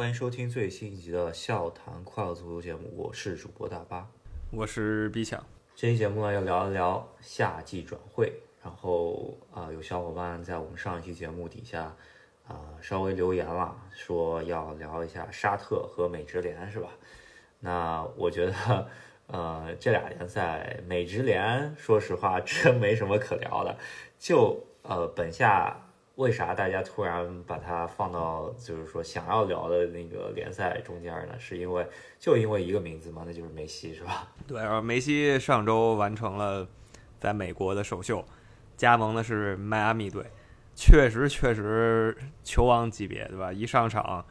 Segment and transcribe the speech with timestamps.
[0.00, 4.08] 欢迎收听最新一集的《笑谈快乐足球》节目，我是主播大巴，
[4.50, 5.44] 我是 B 强。
[5.76, 8.32] 这期节目呢，要聊一聊夏季转会。
[8.64, 11.94] 然后啊，有小伙伴在我们上一期节目底下
[12.48, 16.88] 啊稍微留言了，说要聊一下沙特和美职联，是吧？
[17.58, 18.88] 那我觉得，
[19.26, 23.76] 呃，这俩联赛，美职联，说实话真没什么可聊的。
[24.18, 25.89] 就呃，本夏
[26.20, 31.34] 为啥大家突然把它放到就是说想要聊的那个联赛中间呢？
[31.38, 31.86] 是因为
[32.18, 34.28] 就因为一个名字嘛，那就是梅西，是吧？
[34.46, 36.68] 对，梅西上周完成了
[37.18, 38.22] 在美国的首秀。
[38.76, 40.24] 加盟的是迈阿密队，
[40.74, 43.52] 确实确实球王级别，对吧？
[43.52, 44.24] 一上场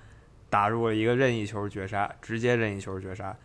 [0.49, 3.37] 打入了一个任意球绝杀，直接任意球绝杀，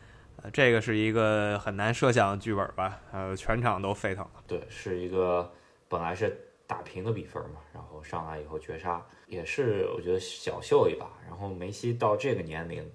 [0.43, 3.01] 呃，这个是一个很难设想的剧本吧？
[3.13, 4.43] 呃，全场都沸腾了。
[4.47, 5.53] 对，是一个
[5.89, 11.07] 本来是打平的比分嘛，然后上来以后绝杀，也是我觉得小秀一把。
[11.29, 12.91] 然后梅西到这个年龄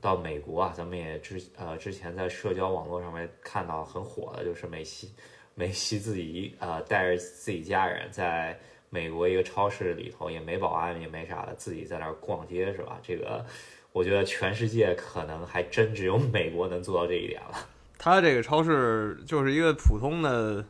[0.00, 5.14] 到美国啊，咱们也之呃之前在社交网络上面看到很火的就是梅西。
[5.54, 12.98] 梅西自己呃带着自己家人在美国一个超市里头，也没保安也没啥的，自己在那儿逛街是吧？
[13.02, 13.44] 这个
[13.92, 17.68] 我觉得全世界可能还真只有美国能做到这一点了。
[17.98, 20.64] 他这个超市就是一个普通的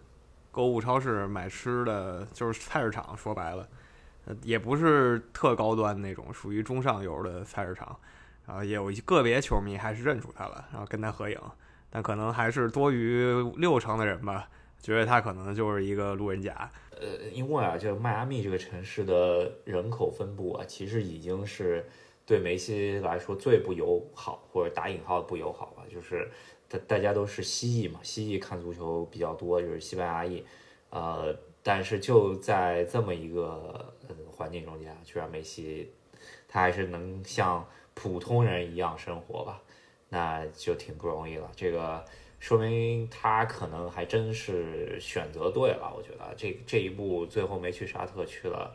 [0.53, 3.69] 购物超市，买吃的就是菜市场，说白了，
[4.27, 7.99] 呃，也不是特高端那种，属于中上游的菜市场。
[8.47, 11.39] 然后也有个别球迷还是认出他了，然后跟他合影，
[11.89, 13.25] 但可能还是多于
[13.57, 14.49] 六成的人吧。
[14.81, 21.87] 觉得他可能就是一个路人甲，呃，因为啊，就迈阿密这个城市的人口分布啊，其实已经是
[22.27, 25.85] 对梅西来说最不友好，或者打引号的不友好吧。
[25.89, 26.29] 就是
[26.73, 30.43] 大大家都是西裔嘛，西裔看足球比较多，就是西班牙裔，
[30.91, 35.93] 呃，但是就在这么一个呃环境中间，居然梅西
[36.49, 39.61] 他还是能像普通人一样生活吧，
[40.09, 41.51] 那就挺不容易了。
[41.55, 42.05] 这个。
[42.43, 48.75] 说明他可能还真是选择对了，我觉得这这一步最后没去沙特，去了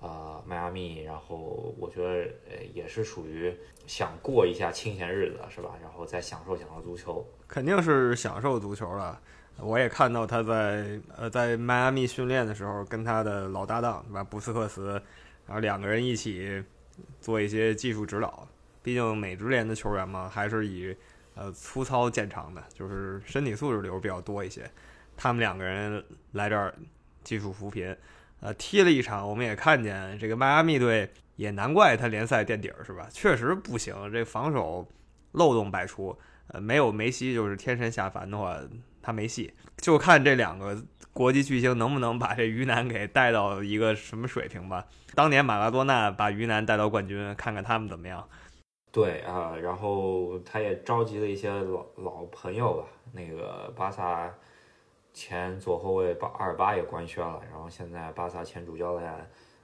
[0.00, 3.54] 啊迈阿密，然后我觉得呃也是属于
[3.86, 5.70] 想过一下清闲日子是吧？
[5.82, 9.20] 然后再享受享受足球，肯定是享受足球了。
[9.58, 14.92] 我也看到他在呃在迈阿密训练的时候，跟他的老搭档对吧布斯克茨，
[15.46, 16.62] 然后两个人一起
[17.20, 18.46] 做一些技术指导。
[18.82, 20.96] 毕竟美职联的球员嘛，还是以。
[21.40, 24.68] 呃，粗糙见长的，就是身体素质流比较多一些。
[25.16, 26.74] 他们两个人来这儿
[27.22, 27.96] 技术扶贫，
[28.40, 33.08] 呃，踢了一场，我们也看见这个迈阿密队，也难怪他联赛垫底儿是吧？
[33.10, 34.86] 确实不行，这防守
[35.32, 36.16] 漏洞百出。
[36.48, 38.56] 呃，没有梅西就是天神下凡的话，
[39.02, 39.52] 他没戏。
[39.76, 40.82] 就看这两个
[41.12, 44.86] 国际巨星能不能把这鱼腩给带到一个什么水平吧。
[45.14, 48.26] 当年马拉多纳把鱼腩带到冠军，看看他们怎么样。
[48.90, 54.32] 对啊，然后他也召集了一些老老朋友吧，那个巴萨
[55.18, 59.12] 前左后卫巴阿尔巴也官宣了，然后现在巴萨前主教练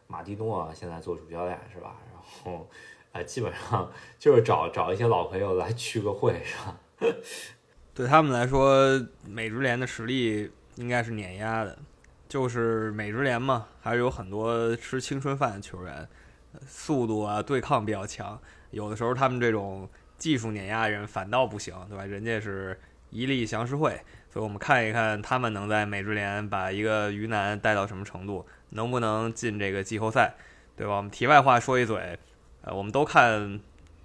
[0.08, 1.94] 马蒂诺现在做主教练是吧？
[2.12, 2.68] 然后
[3.12, 3.88] 呃，基本上
[4.18, 6.76] 就是找找一些老朋友来聚个会是吧？
[7.94, 11.78] 对他们来说，美职联的实力应该是碾压的，
[12.28, 16.08] 就是美职联嘛，还是有很多吃青春饭的球员，
[16.66, 18.36] 速度啊，对抗比较强。
[18.72, 19.88] 有的时候他们这种
[20.18, 22.04] 技术碾压人反倒不行，对吧？
[22.04, 22.76] 人家是
[23.10, 24.00] 一力降十会，
[24.34, 30.34] 所以我们看一看他们能在美职联把一个鱼腩带到什么程度，能不能进这个季后赛，
[30.76, 30.96] 对吧？
[30.96, 32.18] 我们题外话说一嘴，
[32.62, 33.60] 呃，我们都看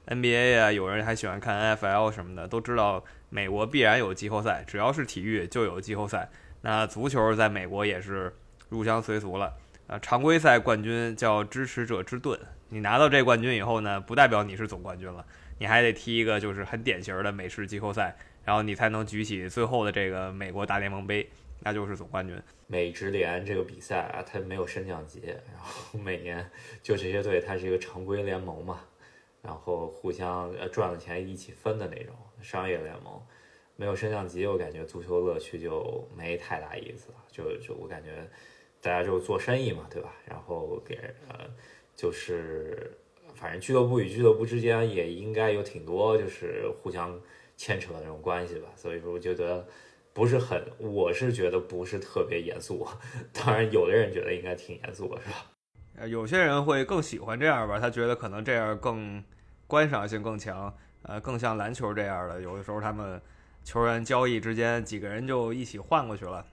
[0.06, 6.30] NBA 啊，有人还喜欢看 NFL 什么的，都知道美国必然有季后赛，只要是体育就有季后赛。
[6.62, 8.32] 那足球在美国也是
[8.70, 9.56] 入乡随俗了，
[9.88, 12.40] 啊，常规赛冠军叫支持者之盾。
[12.70, 15.26] 你拿到这冠军以后呢，不代表你是总冠军了，
[15.58, 18.16] 你还得踢一个就是很典型的美式季后赛，
[18.50, 21.30] 然后你才能举起最后的这个美国大联盟杯，
[21.60, 22.36] 那就是总冠军。
[22.66, 26.50] 美职联这个比赛啊，它没有升降级，然后每年
[26.82, 28.82] 就这些队，它是一个常规联盟嘛，
[29.44, 33.22] 然后互相呃赚了钱一起分的那种商业联盟，
[33.76, 38.28] 没有升降级，我感觉足球乐趣就没太大意思了，就就我感觉
[38.82, 40.12] 大家就做生意嘛，对吧？
[40.26, 40.96] 然后给
[41.28, 41.48] 呃。
[41.96, 42.98] 就是，
[43.36, 47.20] 反正俱乐部与俱乐部之间也应该有挺多就是互相
[47.60, 49.68] 牵扯的那种关系吧，所以说我觉得
[50.14, 52.88] 不是很，我是觉得不是特别严肃。
[53.34, 55.46] 当然，有的人觉得应该挺严肃的，是吧？
[55.98, 59.22] 呃，有些人会更喜欢这样吧，他觉得可能这样更
[59.68, 62.42] 观赏性更强，呃，更像篮球这样的。
[62.42, 63.22] 有的时候他们
[63.66, 66.46] 球员交易之间几个人就一起换过去了。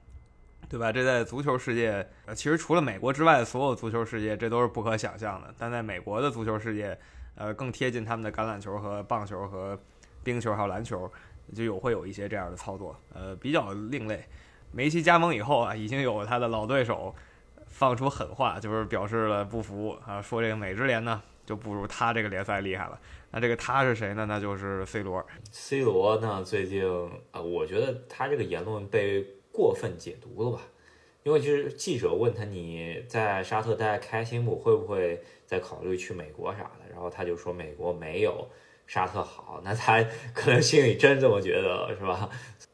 [0.69, 0.91] 对吧？
[0.91, 5.55] 这在足球世界，呃，其实除了美国之外的所有足球世界，这都是不可想象的。
[5.57, 6.99] 但在美国的足球世界，
[7.37, 9.79] 呃，更贴近他们的橄榄球和棒球和
[10.27, 11.09] 冰球还有篮球，
[11.55, 14.25] 就有会有一些这样的操作，呃，比较另类。
[14.73, 17.15] 梅西加盟以后啊，已经有他的老对手
[17.69, 23.01] 放出狠话，就是表示了不服啊，说这个美职联呢就不如他这个联赛厉害了。
[23.31, 24.27] 那这个他是谁呢？
[24.27, 25.25] 那就是 C 罗。
[25.53, 26.85] C 罗呢，最近
[27.31, 30.63] 啊，我觉得他这个言论被过分解读了吧？
[31.23, 34.57] 因为就是记者问他你在沙特待开心不？
[34.57, 36.91] 会不会再考虑去美国啥的？
[36.91, 38.49] 然后他就说美国没有
[38.87, 39.61] 沙特好。
[39.65, 42.29] 那他可能心里真这么觉得，是吧？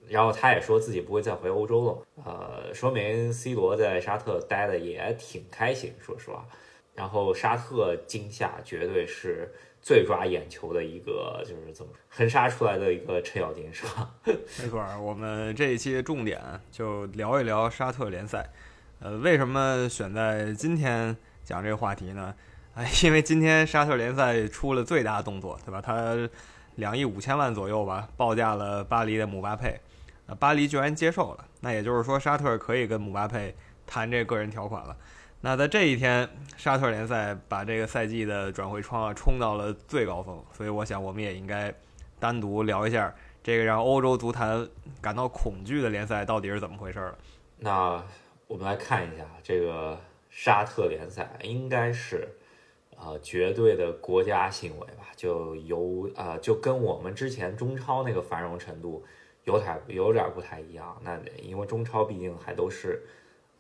[0.09, 6.47] 然后他也说自己不会再回欧洲了，呃，说明 C 罗在沙特待的也挺开心，说实话。
[6.95, 9.51] 然后沙特今夏绝对是
[9.81, 14.11] 最抓眼球的一个，就是怎么横杀出来的一个程咬金，是吧？
[14.27, 16.39] 没错，我们这一期重点
[16.71, 18.51] 就聊一聊沙特联赛。
[19.01, 22.35] 呃，为什么选在今天讲这个话题呢？
[22.75, 25.81] 哎，因为今天沙特联赛出了最大动作，对吧？
[25.81, 26.17] 他
[26.77, 29.79] 两亿五千万左右吧，报价了巴黎的姆巴佩。
[30.39, 33.55] 巴黎居然接受了，那也就是说沙特可以跟姆巴佩
[33.87, 34.97] 谈这个人条款了。
[35.43, 36.27] 那在这一天，
[36.57, 41.75] 沙特联赛把这个赛季的转会窗啊冲到了最高峰，所以我想我们也应该
[42.19, 44.67] 单独聊一下这个让欧洲足坛
[45.03, 47.19] 感到恐惧的联赛到底是怎么回事了。
[47.59, 48.03] 那
[48.47, 52.27] 我们来看一下这个沙特联赛，应该是
[53.05, 55.09] 呃绝对的国家行为吧？
[55.17, 59.05] 就由啊就跟我们之前中超那个繁荣程度。
[59.45, 63.03] 有点有点不太一样，那因为中超毕竟还都是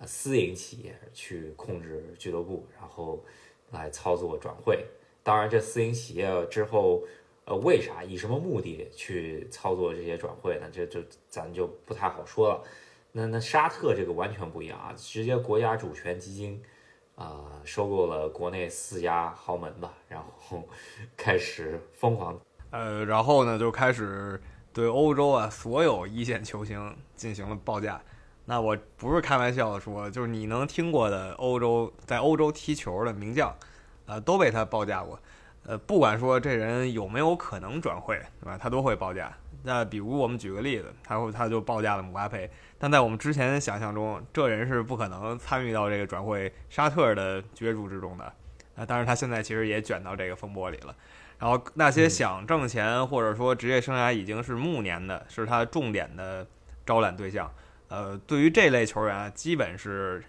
[0.06, 3.20] 私营企业去控制俱乐部，然后
[3.72, 4.86] 来操作转会。
[5.24, 7.02] 当然，这私营企业之后，
[7.46, 10.70] 呃，为啥以什么目的去操作这些转会呢？
[10.72, 12.62] 这这咱就不太好说了。
[13.10, 16.62] 那那沙特这个完全不一样啊，直接国家主权基金
[17.17, 20.62] 啊收购了国内四家豪门吧，然后
[21.17, 22.38] 开始疯狂，
[22.70, 24.41] 呃，然后呢就开始。
[24.75, 28.00] 对欧洲啊，所有一线球星进行了报价，
[28.47, 33.55] 那我不是开玩笑的说，就是你能听过的欧洲在欧洲踢球的名将，
[34.06, 35.20] 呃，都被他报价过，
[35.67, 38.56] 呃，不管说这人有没有可能转会，对吧？
[38.56, 39.31] 他都会报价。
[39.64, 48.25] 那比如我们举个例子，他会他就报价了姆巴佩，但在我们之前想象中，这人是不可能参与到这个转会沙特的角逐之中的，
[48.75, 50.94] 啊，当然他现在其实也卷到这个风波里了。
[51.38, 56.47] 然后那些想挣钱或者说职业生涯已经是暮年的，是他重点的
[56.87, 57.53] 招揽对象。
[57.88, 60.25] 呃，对于这类球员，基本是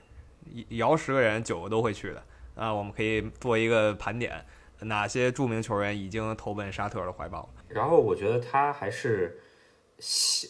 [0.70, 2.24] 摇十个人九个都会去的。
[2.56, 4.44] 啊，我们可以做一个盘点，
[4.84, 7.48] 哪些著名球员已经投奔沙特的怀抱。
[7.68, 9.40] 然后我觉得他还是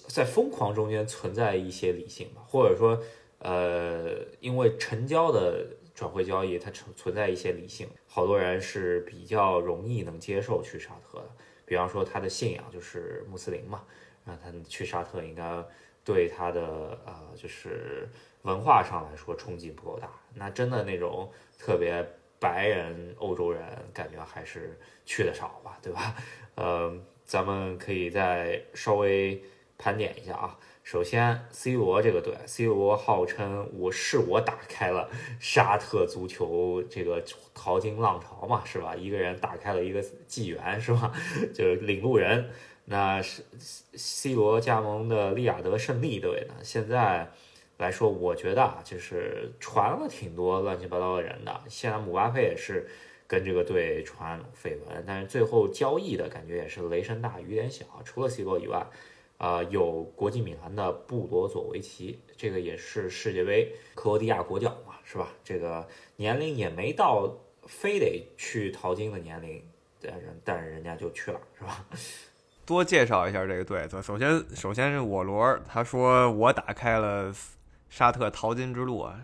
[0.09, 3.01] 在疯狂中间存在一些理性吧，或者说，
[3.39, 5.65] 呃，因为成交的。
[5.95, 11.29] 转会交易它存存在一些理性，好多人是比较容易能接受去沙特的。
[11.67, 13.83] 比方说他的信仰就是穆斯林嘛，
[14.25, 15.63] 那他去沙特应该
[16.03, 16.61] 对他的
[17.05, 18.09] 呃就是
[18.41, 20.09] 文化上来说冲击不够大。
[20.33, 22.03] 那真的那种特别
[22.43, 23.63] 白人欧洲人，
[23.93, 26.13] 感觉还是去的少吧，对吧？
[26.55, 26.93] 呃，
[27.23, 29.41] 咱们可以再稍微
[29.77, 30.59] 盘点一下啊。
[30.83, 35.09] 首先，C 罗这个队，C 罗号称我是我打开了
[35.39, 37.23] 沙特足球这个
[37.53, 38.93] 淘金浪潮嘛，是吧？
[38.93, 41.13] 一个人打开了一个纪元，是吧？
[41.55, 42.49] 就是领路人。
[42.85, 43.41] 那是
[43.95, 46.55] C 罗加盟的利雅得胜利队呢？
[46.61, 47.31] 现在
[47.77, 51.61] 来说，我觉得啊，就是传了挺多乱七八糟的人的。
[51.67, 52.87] 现在姆巴佩也是
[53.27, 58.85] 跟这个队传绯闻，但是最后交易的感觉也是雷声大雨点小，除了 C 罗以外。
[59.39, 65.27] 啊，有国际米兰的布罗佐维奇，这个也是世界杯克罗地亚国脚嘛，是吧？
[65.43, 67.29] 这个年龄也没到
[67.67, 69.61] 非得去淘金的年龄，
[69.99, 71.85] 但是但是人家就去了，是吧？
[72.65, 73.85] 多介绍一下这个队。
[74.01, 77.33] 首先，首先是我罗，他说我打开了
[77.93, 79.23] 沙特淘金之路啊，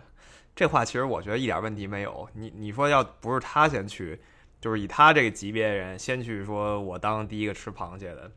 [0.54, 2.28] 这话其实我觉得一点问题没有。
[2.34, 4.16] 你你说要不是他先去，
[4.60, 8.30] 就是以他这个级别人先去，说我当第一个吃螃蟹的。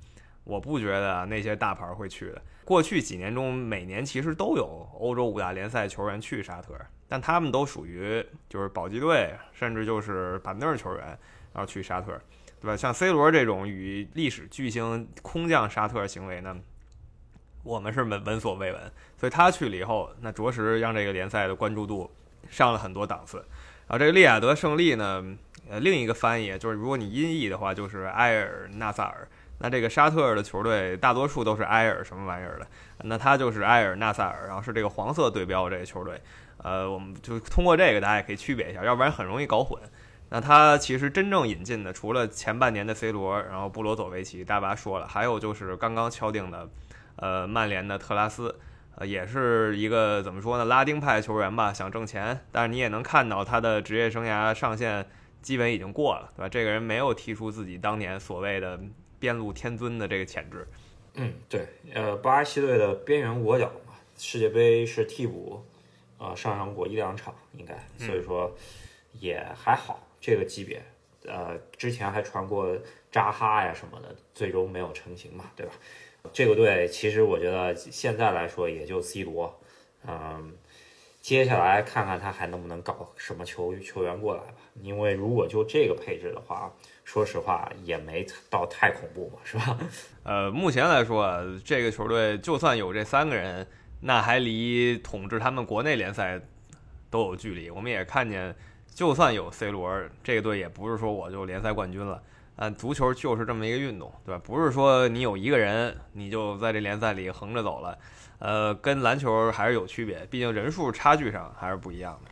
[0.44, 2.42] 我不觉得那些大牌会去的。
[2.66, 6.74] 过去几年中，每年其实都有欧洲五大联赛球员去沙特，
[7.08, 11.06] 但他们都属于就是保级队，甚至就是板凳球员，
[11.54, 12.20] 然后去沙特，
[12.60, 12.76] 对吧？
[12.76, 16.58] 像 C 罗这种与历史巨星空降沙特行为呢，
[17.64, 18.82] 我们是闻闻所未闻。
[19.18, 22.12] 所以他去了以后，那着实让这个联赛的关注度
[22.50, 23.38] 上了很多档次。
[23.88, 25.24] 然后这个利雅得胜利呢，
[25.70, 29.28] 呃，另一个翻译就是如果你音译的话，就是埃尔纳萨尔。
[29.60, 32.68] 那这个沙特的球队大多数都是埃尔什么玩意儿的，
[33.04, 36.20] 那他就是埃尔纳萨尔，然后是这个黄色对标这个球队，
[36.58, 39.80] 呃，我们就通过这个大家也可以区别一下，要不然很容易搞混。
[40.30, 46.68] 那他其实真正引进的，除了前半年的 C 罗，然后布罗佐维奇，大巴说了，还有就是刚刚敲定的，
[47.16, 48.60] 呃，曼联的特拉斯，
[48.96, 55.06] 呃，也是一个怎么说呢，拉丁派球员吧，想挣钱，但是你也能看到他的职业生涯上限
[55.42, 56.50] 基本已经过了，对吧？
[56.50, 58.80] 这个人没有提出自己当年所谓的
[59.20, 60.68] 边路天尊的这个潜质。
[61.16, 65.64] 嗯，对，呃，巴西队的边缘国脚嘛，世界杯是替补，
[66.18, 68.52] 呃，上场过一两场应该，所以说
[69.20, 70.00] 也还好。
[70.20, 70.82] 这个级别，
[71.26, 72.76] 呃，之前还传过
[73.12, 75.74] 扎哈呀什么的，最终没有成型嘛，对吧？
[76.32, 79.60] 这个队其实我觉得现在来说也就 C 罗，
[80.08, 80.54] 嗯，
[81.22, 84.56] 接下来看看他还能不能搞什么球球员过来吧。
[84.82, 89.78] 因为如果就这个配置的话，说实话也没到太恐怖嘛，是吧？
[90.24, 93.68] 呃，目前来说，这个球队就算有这三个人，
[94.02, 96.40] 那还离统治他们国内联赛
[97.10, 97.70] 都有距离。
[97.70, 98.56] 我们也看见。
[98.96, 102.22] 就算有 C 罗，这个队也不是说我就联赛冠军了。
[102.56, 104.42] 嗯，足球就是这么一个运动，对吧？
[104.46, 107.98] 不是说你有一个人你就在这联赛里横着走了。
[108.40, 112.32] 呃，跟篮球还是有区别，毕竟人数差距上还是不一样的。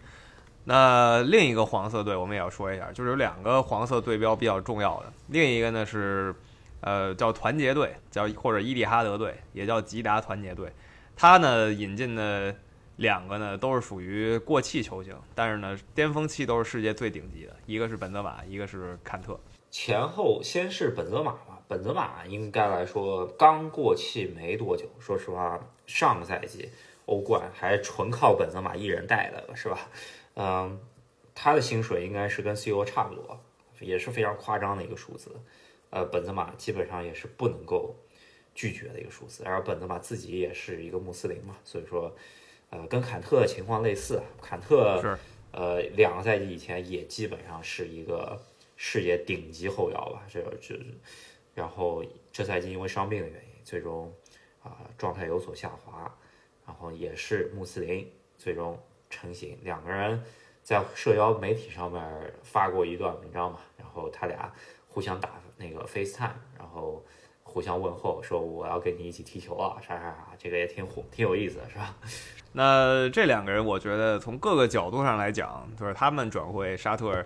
[0.66, 5.14] 那另一个黄色队我们也要说一下，就是有两个黄色队标比较重要的。
[5.28, 6.36] 另一个呢是，
[6.82, 10.72] 呃，叫团结队，叫或者伊蒂哈德队，也叫吉达团结队。
[11.16, 12.56] 他呢引进的。
[12.98, 19.40] 两个呢都是属于过气球星，但是呢巅峰期都是世界最顶级的，一个是本泽马，一个是坎特。
[19.72, 24.86] 前后先是本泽马吧，本泽马应该来说刚过气没多久。
[25.00, 26.70] 说实话，上个赛季
[27.06, 29.90] 欧冠还纯靠本泽马一人带的，是吧？
[30.36, 30.80] 嗯，
[31.34, 33.40] 他的薪水应该是跟 C 罗差不多，
[33.80, 35.32] 也是非常夸张的一个数字。
[35.90, 37.96] 呃，本泽马基本上也是不能够
[38.54, 42.14] 拒绝的一个数字，然后本泽马自己也是一个穆斯林嘛，所以说。
[42.74, 45.18] 呃，跟坎特的情况类似，坎特是
[45.52, 48.42] 呃两个赛季以前也基本上是一个
[48.84, 50.76] 世界顶级后腰吧，这这，
[51.54, 54.12] 然后这赛季因为伤病的原因，最终
[54.64, 56.12] 啊状态有所下滑，
[56.66, 58.76] 然后也是穆斯林最终
[59.08, 60.20] 成型，两个人
[60.64, 64.52] 在社交媒体上面发过一段文章嘛，然后他俩
[64.88, 67.06] 互相打那个 FaceTime，然后
[67.44, 71.96] 互相问候，说我要跟你一起踢球啊，啥啥啥，这个也挺火，挺有意思的，是吧？
[72.52, 77.24] 那这两个人，我觉得从各个角度上来讲，就是他们转会沙特，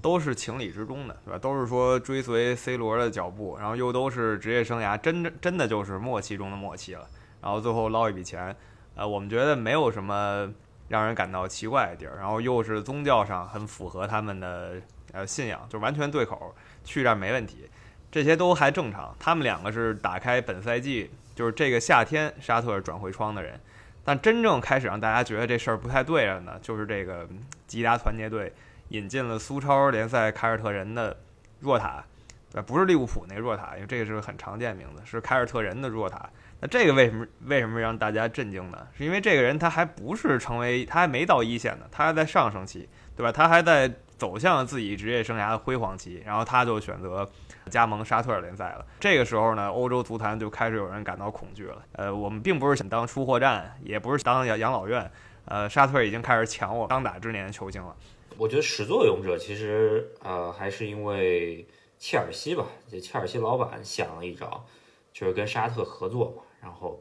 [0.00, 1.38] 都是情理之中的，对吧？
[1.38, 7.06] 都是说追随 C 罗的脚步，然后又都是职业生涯真真的就是默契中的默契了，
[7.42, 8.54] 然后最后捞一笔钱，
[8.94, 10.52] 呃，我们觉得没有什么
[10.88, 14.80] 让人感到奇怪的地儿，然后又是宗教上很符合他们的
[15.12, 17.68] 呃信仰，就完全对口，去这儿没问题，
[18.10, 19.14] 这些都还正常。
[19.18, 23.60] 他们两个是打开本赛季就是这个夏天沙特转会窗的人。
[24.04, 27.28] 但真正开始让大家觉得这事儿不太对了呢，就是这个
[27.66, 28.50] 吉达团结队
[28.88, 31.16] 引进了苏超联赛凯尔特人的
[31.60, 32.04] 若塔，
[32.52, 36.28] 呃，不是利物浦那个若塔，因为这个是个很常见名字，是凯尔特人的若塔。
[36.60, 38.86] 那这个为什么为什么让大家震惊呢？
[38.96, 43.30] 是因为这个人他还不是成为，他还没到一线呢，他还在上升期，对吧？
[43.30, 47.28] 他还在走向自己职业生涯的辉煌期，然后他就选择。
[47.68, 51.82] 加盟沙特联赛了，这个时候呢，欧洲足坛就开始有人感到恐惧了。
[51.92, 55.10] 呃，我们并不是想当出货站，也不是当养养老院，
[55.44, 57.94] 呃，沙特已经开始抢我当打之年的球星了。
[58.38, 61.66] 我觉得始作俑者其实呃还是因为
[61.98, 64.64] 切尔西吧，这切尔西老板想了一招，
[65.12, 66.42] 就是跟沙特合作嘛。
[66.60, 67.00] 然后，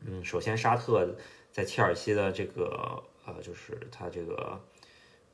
[0.00, 1.16] 嗯，首先沙特
[1.50, 4.60] 在切尔西的这个呃，就是他这个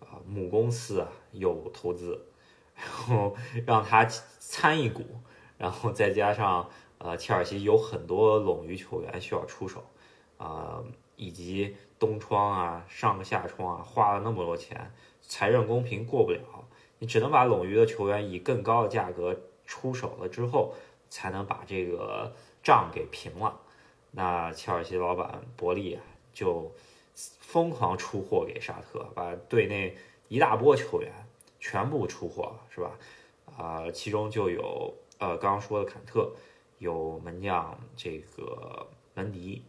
[0.00, 2.24] 啊母公司啊有投资。
[2.74, 5.04] 然后让他参一股，
[5.56, 9.84] 然后再加上呃，切尔西有很多冗余球员需要出手，
[10.38, 10.82] 啊，
[11.14, 14.92] 以及东窗啊、上下窗啊，花了那么多钱，
[15.26, 16.40] 财政公平过不了，
[16.98, 20.74] 你只能把冗余的球员以更高的价格出手了之后，
[21.10, 23.60] 才能把这个账给平了。
[24.12, 26.02] 那切尔西老板伯利啊，
[26.32, 26.72] 就
[27.14, 29.96] 疯狂出货给沙特，把队内
[30.28, 31.12] 一大波球员。
[31.66, 32.98] 全部出货了，是吧？
[33.56, 36.30] 啊，其中就有呃刚刚说的坎特，
[36.76, 39.64] 有门将这个门迪，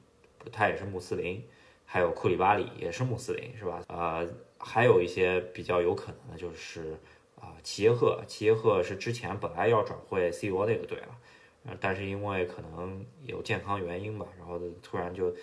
[0.52, 1.42] 他也是穆斯林，
[1.86, 3.82] 还有库里巴里也是穆斯林，是吧？
[3.88, 6.98] 呃，还有一些比较有可能的就是
[7.40, 15.34] 啊齐耶赫，齐耶赫是之前本来要转会 C 罗那个队了，但是因为可能有健康原因吧，然后突然就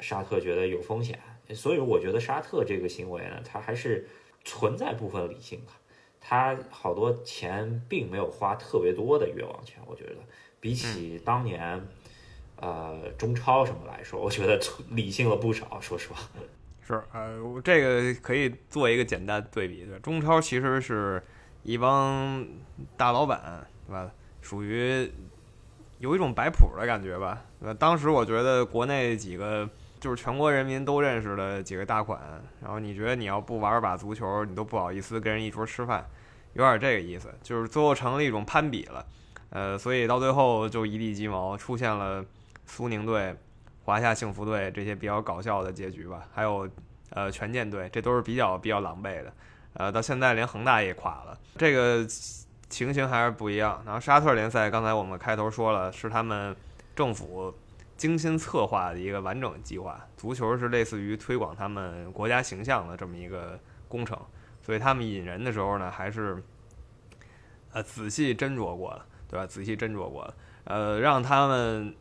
[0.00, 1.20] 沙特觉得有风险，
[1.54, 4.08] 所以我觉得沙特这个行为呢，他还是。
[4.48, 5.72] 存在部分理性吧，
[6.20, 10.14] 他好多钱并没有花特别多的冤枉钱，我觉得
[10.60, 11.84] 比起当年，
[12.60, 14.56] 呃中超什么来说，我觉得
[14.92, 15.80] 理性了不少。
[15.80, 16.20] 说实话，
[16.86, 21.22] 是呃，这个可以做一个简单对比，对中超其实是
[21.62, 22.46] 一帮
[22.96, 24.10] 大老板，对吧？
[24.40, 25.10] 属于
[25.98, 27.42] 有一种摆谱的感觉吧。
[27.60, 32.20] 呃，当时我觉得国内几个就是全国人民都认识的几个大款，
[32.62, 36.06] 然后你觉得你要不玩把足球，你都不好意思跟人一桌吃饭，
[36.52, 39.04] 有点这个意思，就是最后成了一种攀比了。
[39.50, 42.24] 呃，所以到最后就一地鸡毛，出现了
[42.66, 43.34] 苏宁队、
[43.86, 46.28] 华夏幸福队这些比较搞笑的结局吧。
[46.34, 46.68] 还有
[47.10, 49.32] 呃权健队，这都是比较比较狼狈的。
[49.74, 52.04] 呃，到现在连恒大也垮了，这个
[52.68, 53.80] 情形还是不一样。
[53.86, 56.56] 然后沙特联赛，刚才我们开头说了，是他们
[56.94, 57.54] 政府
[57.96, 60.04] 精心策划的一个完整计划。
[60.16, 64.18] 足球是类似于推广他们国家形象的这么一个工程，
[64.62, 66.42] 所以他们引人的时候呢，还是
[67.72, 69.46] 呃仔细斟酌过了，对吧？
[69.46, 71.94] 仔细斟酌过了，呃，让他们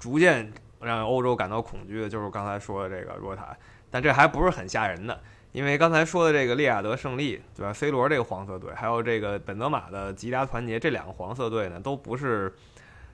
[0.00, 3.56] 逐渐让欧洲感到恐惧的，就是刚才说的这个若塔，
[3.90, 5.20] 但这还不是很吓人的。
[5.52, 12.54] 因为刚才说的这个利亚德胜利，对吧？C 罗这个黄色队，还有这个本泽马的吉达团结，这两个黄色队呢，都不是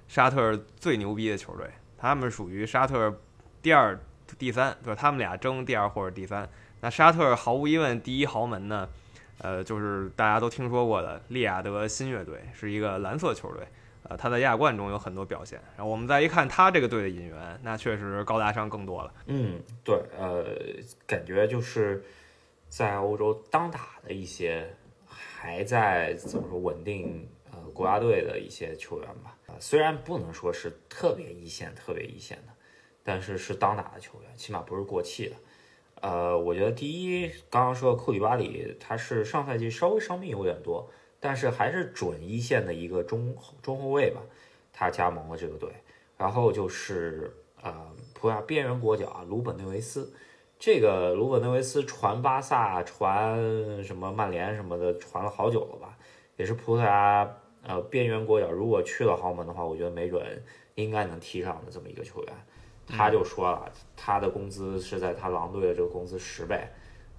[0.09, 3.17] 沙特最牛逼的球队，他们属于沙特
[3.63, 3.97] 第二、
[4.39, 5.01] 第三，对吧？
[5.01, 6.49] 他们俩争第二或者第三。
[6.81, 8.89] 那沙特毫无疑问第一豪门呢，
[9.39, 13.65] 呃，就是大家都听说过的利亚德新月队，是一个蓝色球队，
[14.03, 15.61] 呃，他在亚冠中有很多表现。
[15.77, 19.15] 然后我们再一看他这个队的引援，那确实高大上更多了。
[19.27, 20.45] 嗯，对，呃，
[21.07, 22.03] 感觉就是。
[22.75, 24.67] 在欧洲当打的一些
[25.07, 32.53] 还在怎么说稳定呃国家队的一些球员吧，啊虽然不能说是特别一线特别一线的，
[33.05, 35.37] 但是是当打的球员，起码不是过气的。
[36.01, 40.91] 呃，我觉得第一刚刚说的库里巴里，他是上赛季稍微伤病有点多，
[41.25, 44.21] 但是还是准一线的一个中中后卫吧，
[44.73, 45.71] 他加盟了这个队。
[46.19, 47.73] 然后就是呃
[48.13, 50.13] 葡萄牙边缘国脚啊鲁本内维斯。
[50.59, 55.97] 这个卢本内维斯传巴萨、传什么曼联什么的，传了好久了吧？
[56.37, 60.43] 也是葡萄牙呃边缘国脚，如果去了豪门的话，我觉得没准
[60.75, 62.33] 应该能踢上的这么一个球员。
[62.87, 66.69] 他就说了，他的工资是在他狼队的这个工资十倍，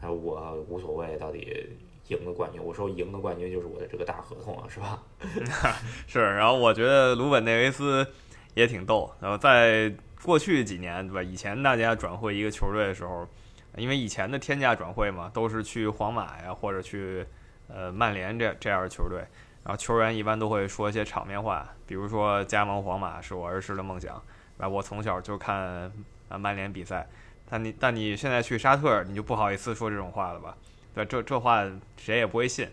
[0.01, 1.69] 我无所谓，到底
[2.07, 5.03] 赢的冠军，我说赢的冠军就是我的这个大合同了，是吧？
[6.07, 6.19] 是。
[6.19, 8.07] 然后我觉得卢本内维斯
[8.53, 9.93] 也挺逗，然后在。
[10.23, 11.21] 过去几年，对吧？
[11.21, 13.27] 以前大家转会一个球队的时候，
[13.75, 17.25] 因为以前的天价转会嘛，都是去皇马呀，或者去
[17.67, 19.17] 呃曼联这这样的球队，
[19.65, 24.15] 然后球员一般都会说一些场面话，比如说加盟皇马是我儿时的梦想，
[24.57, 25.91] 啊，我从小就看
[26.29, 27.05] 啊曼联比赛。
[27.49, 30.55] 但你但你现在去沙特，你就不好意思说这种话了吧？
[30.93, 31.63] 对，这这话
[31.97, 32.67] 谁也不会信。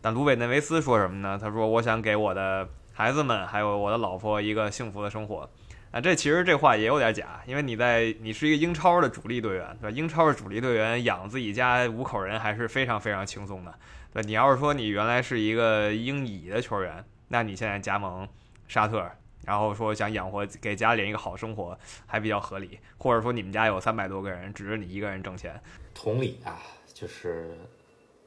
[0.00, 1.38] 但卢贝内维斯说什么呢？
[1.40, 5.48] 他说：“我想给我的孩子们还有我的老婆一个幸福的生活。”
[5.92, 9.94] 啊，这其实这话也有点假，因为你在你是一个英超的主力队员，对吧？
[9.94, 13.74] 英超的主力队员养自己家五口人还是非常非常轻松的，
[14.10, 18.26] 对你要是说你原来是一个英乙的球员，那你现在加盟
[18.66, 19.06] 沙特，
[19.44, 22.78] 然后说想养活给家里人一个好生活，还比较合理。
[22.96, 25.60] 或者说你们家有三百多个人，只是你一个人挣钱。
[25.92, 26.56] 同理啊，
[26.92, 27.56] 就是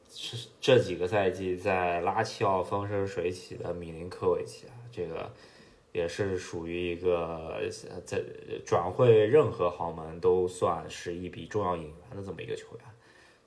[0.09, 5.31] 是这几个赛季在拉齐奥风生水起的米林科维奇啊，这个。
[5.93, 7.57] 也是属于一个
[8.03, 8.21] 在
[8.65, 12.85] 转会任何豪门都算是一笔重要引援的这么一个球员，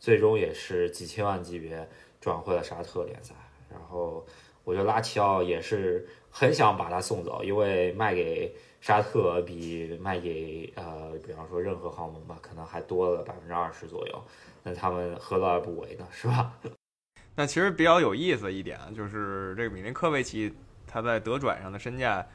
[0.00, 1.87] 最终也是几千万级别
[2.18, 3.35] 转会了沙特联赛。
[3.70, 4.24] 然后
[4.64, 14.22] 我觉得拉齐奥也是很想把他送走，因为卖给沙特比卖给呃，比方说任何豪门吧，可能还多了百分之二十左右。
[14.68, 16.07] 那他们何乐而不为呢？
[16.12, 16.52] 是吧？
[17.35, 20.54] 那其实比较有意思一点啊就是这个米林科维奇
[20.87, 22.26] 他在德转上的身价。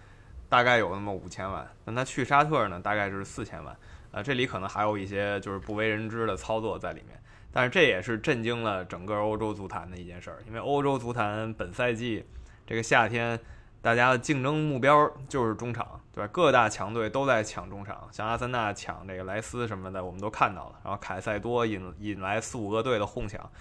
[0.50, 3.76] 大概有那么五千万，那他去沙特呢，大概就是四千万，
[4.12, 7.20] 呃，这里可能还有一些就是不为人知的操作在里面，
[7.52, 12.24] 但是这也是震惊了整个欧洲足坛的一件事儿，因为欧洲足坛本赛季
[12.68, 13.40] 这个夏天，
[13.84, 16.30] 大家的竞争目标就是中场，对吧？
[16.34, 23.52] 各大强队都在抢中场，像阿森纳抢这个莱斯什么的，我们都看到了，然后凯塞多引引来四五个队的哄抢，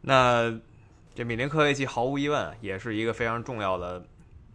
[0.00, 0.52] 那
[1.14, 4.02] 这米林科维奇毫无疑问也是一个非常重要的。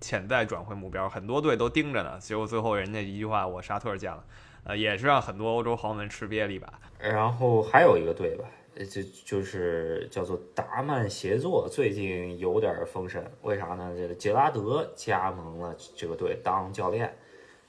[0.02, 2.19] 潜在转会目标，很多队都盯着呢。
[2.19, 4.21] 结果最后人家一句话，我沙特见了，
[4.65, 6.67] 呃，也是让很多欧洲豪门吃瘪了一把。
[6.99, 8.43] 然后还有一个队吧，
[8.89, 13.23] 就就是叫做达曼协作，最近有点风声。
[13.41, 13.93] 为啥呢？
[13.97, 17.15] 这个杰拉德加盟了这个队当教练，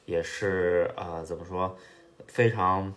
[0.05, 1.77] 也是呃，怎么说，
[2.27, 2.95] 非常。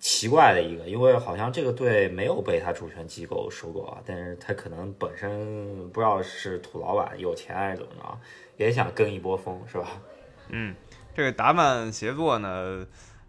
[0.00, 8.18] 奇怪的一个，因为好像这个队没有被他主权机构收购啊，但是他可能本身不知道是土老板有钱还是怎么着，
[8.56, 10.02] 也想跟一波风，是吧？
[10.48, 10.74] 嗯，
[11.14, 12.84] 这个达曼协作呢，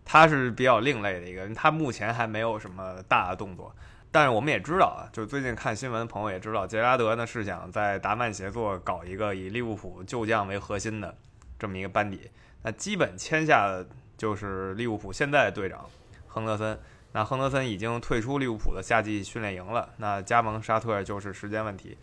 [0.05, 3.75] 他是比较另类的一个，他目前还没有什么大的动作。
[4.11, 11.15] 但是我们也知道啊，就最近看新闻的，朋友也知道，杰拉德呢是想在达曼协作搞一个以利物浦旧将为核心的
[11.57, 12.29] 这么一个班底。
[12.61, 15.89] 那基本签下的就是利物浦现在的队长
[16.27, 16.79] 亨德森。
[17.13, 21.97] 那亨德森已经退出利物浦的夏季训练营了，那加盟沙特就是时间问题。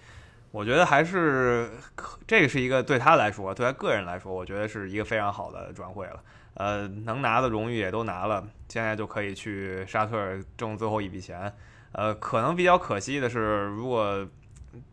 [0.53, 1.71] 我觉得还是
[2.27, 6.21] 这个是一个对他来说，对他个人来说，我觉得是一个非常好的转会了。
[6.55, 11.53] 呃，能拿的荣誉也都拿了，现在就可以去沙特挣最后一笔钱。
[11.93, 14.29] 呃，可能比较可惜的是，如果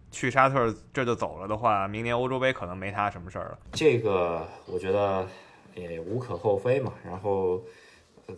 [0.10, 3.60] 去沙特这就走了的话，明年欧洲杯可能没他什么事儿了。
[3.74, 5.28] 这个我觉得
[5.76, 6.94] 也无可厚非嘛。
[7.06, 7.62] 然后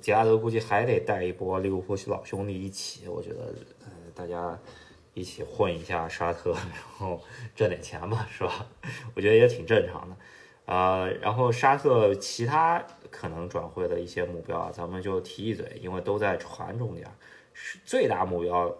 [0.01, 3.53] 杰拉德估计还得带一波利物浦老兄弟一起，我觉得
[3.85, 4.57] 呃大家
[5.13, 7.21] 一起混一下沙特，然后
[7.55, 8.65] 挣点钱嘛，是吧？
[9.15, 10.15] 我觉得也挺正常的。
[10.65, 17.05] 呃，然后沙特其他可能转会的一些目标啊，咱们就提一嘴，因为都在传中间。
[17.53, 18.73] 是最大目标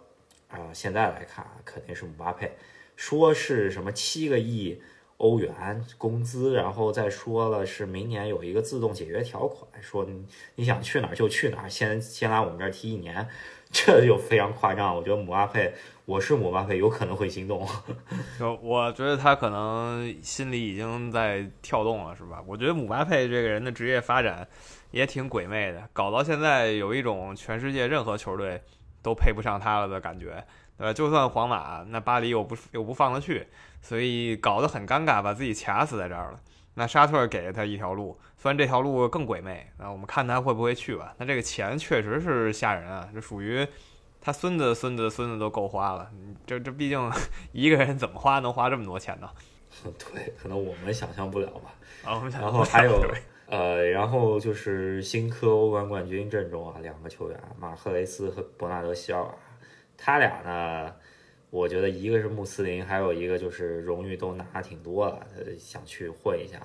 [0.47, 2.51] 啊，现在来看啊肯定是姆巴佩，
[2.95, 4.81] 说是什么七个亿
[5.17, 10.07] 欧元工资，然后再说了是明年有一个自动解约条款，说
[10.55, 13.27] 你想去哪儿就去哪儿，先先来我们这儿踢一年，
[13.71, 14.95] 这就非常夸张。
[14.95, 15.73] 我觉得姆巴佩。
[16.09, 17.63] 我是姆巴佩，有可能会心动。
[18.39, 22.43] 就我觉得他可能心里已经在跳动了，是吧？
[22.47, 24.47] 我觉得姆巴佩这个人的职业发展
[24.89, 28.59] 也挺鬼魅的，搞到现在有一种全世界任何球队
[29.03, 30.43] 都配不上他了的感觉，
[30.79, 30.91] 对吧？
[30.91, 33.45] 就算皇马，那巴黎又不又不放得去，
[33.79, 36.39] 所以搞得很尴尬，把自己卡死在这儿了。
[36.73, 41.13] 那沙特给了他一条路，虽然这条路更鬼魅，那我们看他会不会去吧。
[41.19, 43.67] 那这个钱确实是吓人啊，这属于。
[44.21, 46.11] 他孙子、孙子、孙子都够花了，
[46.45, 47.11] 这这毕竟
[47.53, 49.29] 一个人怎么花能花这么多钱呢？
[49.97, 51.73] 对，可能我们想象不了吧。
[52.03, 53.01] 然后还有
[53.47, 59.33] 呃，然后就是新科欧冠冠军阵中啊，两个球员马赫雷斯和伯纳德希尔瓦，
[59.97, 60.93] 他俩呢，
[61.49, 65.25] 我觉得一个是穆斯林，还有一个就是荣誉都拿挺多了，
[65.57, 66.59] 想去混一下。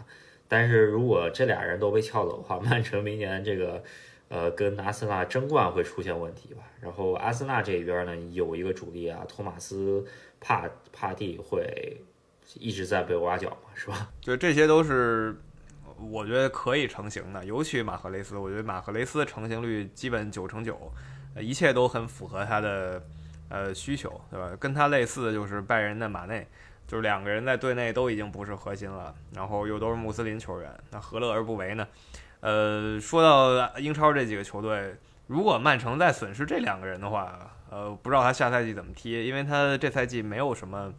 [0.49, 3.83] 但是如果这俩人都被撬走的话，曼城明年这个。
[4.35, 6.65] 呃，跟阿森纳争冠会出现问题吧？
[6.81, 10.05] 然后阿森纳这边呢，有一个主力啊，托马斯
[10.41, 11.97] 帕帕蒂会
[12.55, 14.11] 一直在被挖角嘛，是吧？
[14.21, 15.37] 就这些都是
[16.11, 20.93] 我觉得可以成型的，尤其马赫雷斯，我觉得马赫雷斯的成型率基本九成九，
[21.37, 23.01] 一切都很符合他的
[23.49, 24.51] 呃需求，对吧？
[24.59, 26.45] 跟他类似的就是拜仁的马内，
[26.89, 31.87] 就是两个人在队内都已经不是核心了，然后又都是穆斯林球员，那何乐而不为呢？
[32.45, 34.95] 呃，说到英超这几个球队，
[35.27, 40.93] 如果曼城再损失这两个人的话，呃，不知道他下赛季怎么踢，因为他这赛季没有什么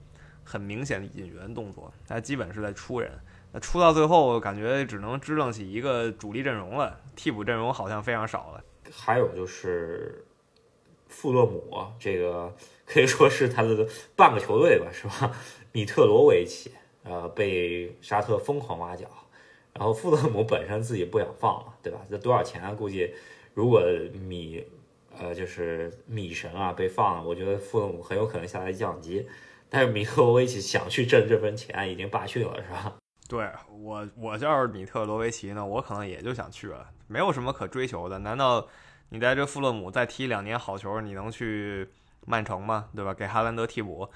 [0.44, 3.12] 很明显的引援动作，他基本是在出人，
[3.52, 8.64] 那出到最后感觉只能支棱起一个主力阵容了，替补阵容好像非常少了。
[8.92, 10.26] 还有就是
[11.08, 12.52] 富勒姆，这个
[12.88, 15.32] 可以说是他的半个球队吧，是吧？
[15.72, 16.72] 米特罗维奇，
[17.04, 19.06] 呃，被沙特疯狂挖角。
[19.76, 22.00] 然后富勒姆本身自己不想放嘛，对吧？
[22.10, 22.74] 这多少钱啊？
[22.74, 23.14] 估计
[23.54, 23.82] 如果
[24.28, 24.66] 米，
[25.20, 29.28] 呃，就是米神啊被放了，我觉得富勒姆很有可能下来降级。
[29.70, 32.96] 但是米特罗维奇想去挣这份钱已经罢训了，是吧？
[33.28, 38.20] 对我，我要是米特罗维奇呢，我可能也就想去了，没有什么可追求的。
[38.20, 38.66] 难道
[39.10, 41.90] 你在这富勒姆再踢两年好球，你能去
[42.26, 42.88] 曼城吗？
[42.96, 43.14] 对吧？
[43.14, 44.08] 给哈兰德替补？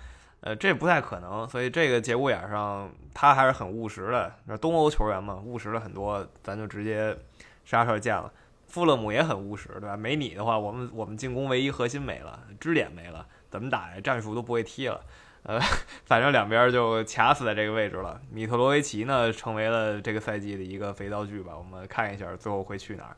[0.41, 4.33] 呃，这不太可能，所以这个节骨眼上，他还是很务实的。
[4.45, 7.15] 那东欧球员嘛，务实了很多，咱就直接
[7.65, 8.31] 沙特见了。
[8.67, 9.97] 富勒姆也很务实，对吧？
[9.97, 13.99] 没你的话，我们我们进攻唯一核心没了，支点没了，怎么打呀？
[13.99, 15.01] 战术都不会踢了。
[15.43, 15.59] 呃，
[16.05, 18.21] 反正两边就卡死在这个位置了。
[18.31, 21.53] 米特罗维奇呢，成为了这个赛季的一个肥皂剧吧。
[21.57, 23.17] 我们看一下最后会去哪儿。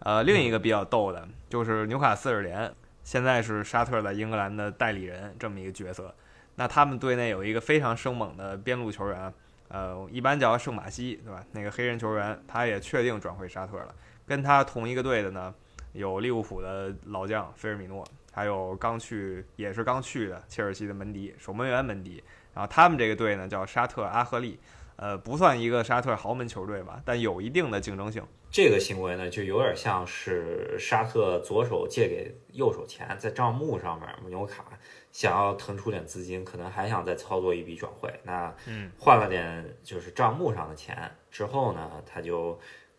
[0.00, 2.70] 呃，另一个比较逗的就是纽卡斯尔联，
[3.04, 6.14] 现在是沙特在英格兰的代理人这么一个角色。
[6.60, 9.32] 那他们队内有一个非常生猛的边路球员，
[9.68, 11.42] 呃，一般叫圣马西，对吧？
[11.52, 13.94] 那个黑人球员，他也确定转会沙特了。
[14.26, 15.54] 跟他同一个队的呢，
[15.94, 22.22] 有利物浦的老将菲尔米诺，还有刚去也是刚去的切尔西的门迪，守门员门迪。
[22.52, 24.60] 然后他们这个队呢叫沙特阿赫利，
[24.96, 28.22] 呃，不算一个沙特豪门球队吧，但有一定的竞争性。
[28.50, 34.66] 这个行为呢，就有点像是沙特左手借给右手钱，在账目上面纽卡。
[35.12, 38.54] 想要腾出点资金，可能还想再操作一笔转会，那
[38.98, 42.58] 换了点就是账目上的钱之后呢，他就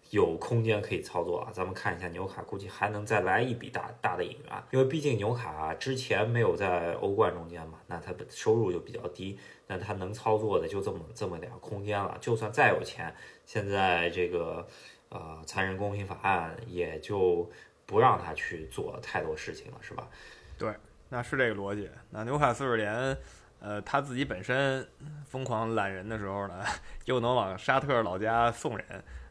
[0.09, 1.51] 有空间可以操作了。
[1.53, 12.17] 咱们看一下纽卡，估计还能再来一笔大大的引援，因为毕竟纽卡之前没有在欧冠中间嘛，那他的收入就比较低，那他能操作的就这么这么点空间了。
[12.19, 14.67] 就算再有钱，现在这个
[15.07, 17.49] 呃残忍公平法案也就
[17.85, 20.09] 不让他去做太多事情了，是吧？
[20.57, 20.69] 对。
[21.11, 21.89] 那是这个逻辑。
[22.09, 23.15] 那纽卡斯尔联，
[23.59, 24.87] 呃，他自己本身
[25.25, 26.63] 疯狂揽人的时候呢，
[27.03, 28.85] 又能往沙特老家送人，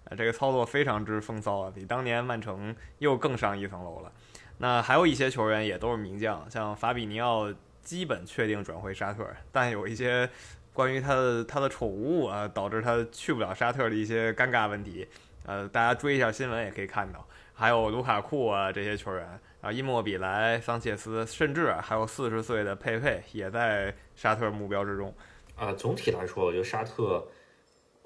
[0.05, 4.13] 呃，这个操作非常之风骚啊，比当年曼城又更上一层楼了。
[4.59, 7.51] 那还有一些球员也都是名将，像法比尼奥
[7.83, 10.29] 基本确定转会沙特，但有一些
[10.75, 15.09] 关于他的他的宠物啊，导致他去不了沙特的一些尴尬问题，
[15.47, 17.27] 呃，大家追一下新闻也可以看到。
[17.55, 25.15] 还有卢卡库啊这些球员啊，伊莫比莱、桑切斯，甚至还有四十岁的佩佩也在沙特目标之中。
[25.55, 27.29] 啊，总体来说，我觉得沙特，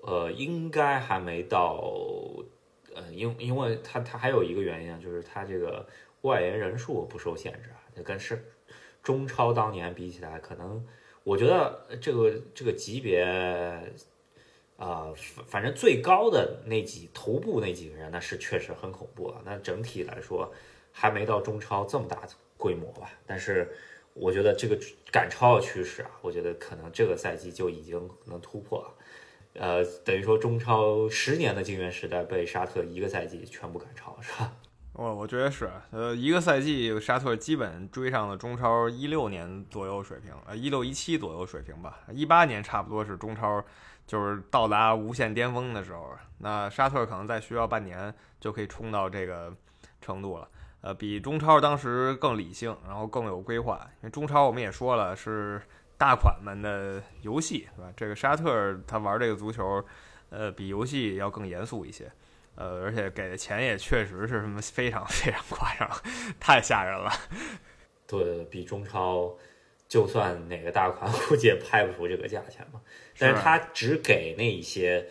[0.02, 1.84] 呃，应该还没到，
[2.94, 5.86] 呃，因因为他他还有一个原因啊，就是他这个
[6.22, 8.44] 外援人数不受限制啊，跟是
[9.02, 10.84] 中超当年比起来，可能
[11.22, 13.24] 我觉得这个这个级别。
[14.76, 19.40] 啊，反反正最高的那几头部那几个人，那是确实很恐怖了。
[19.44, 20.52] 那整体来说，
[20.96, 22.20] 还没到中超这么大
[22.56, 23.10] 规模吧。
[23.26, 23.68] 但是，
[24.14, 24.78] 我觉得这个
[25.10, 28.94] 赶超的趋势啊，我觉得可能这个赛季就已经能突破了。
[29.54, 34.52] 呃，等于说中超十年的金元时代被沙特一个赛季全部赶超，是吧？
[34.94, 41.98] 我我觉得是，呃，一个赛季沙特基本追上了中超一六年左右水平，呃，一六一七左右水平吧。
[42.12, 43.62] 一八年差不多是中超。
[44.06, 49.50] 就是到达无限巅峰的时候，那沙特可能再需要半年就可以冲到这个
[50.02, 50.46] 程度了。
[50.84, 53.80] 呃，比中超当时更理性，然后更有规划。
[54.02, 55.62] 因为中超我们也说了是
[55.96, 57.90] 大款们的游戏，是吧？
[57.96, 59.82] 这个沙特他玩这个足球，
[60.28, 62.12] 呃，比游戏要更严肃一些。
[62.56, 65.90] 呃，而且给的钱也确实是什么非常 非常夸张，
[66.38, 67.10] 太吓人了。
[68.06, 69.34] 对比中超。
[69.86, 72.80] 就算哪个大款， 估计也拍不出这个价钱嘛。
[73.16, 75.06] 但是他只给那一些